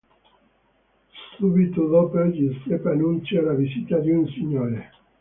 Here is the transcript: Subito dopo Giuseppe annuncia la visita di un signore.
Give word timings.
Subito 1.37 1.87
dopo 1.87 2.31
Giuseppe 2.31 2.89
annuncia 2.89 3.39
la 3.43 3.53
visita 3.53 3.99
di 3.99 4.09
un 4.09 4.27
signore. 4.29 4.89